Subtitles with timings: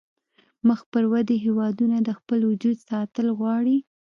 [0.67, 3.77] مخ پر ودې هیوادونه د خپل وجود ساتل غواړي